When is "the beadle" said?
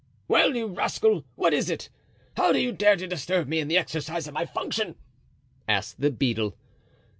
6.01-6.55